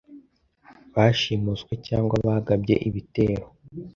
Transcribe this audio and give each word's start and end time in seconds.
bashimuswe 0.95 1.73
cyangwa 1.87 2.15
bagabye 2.27 2.75
ibitero 2.87 3.45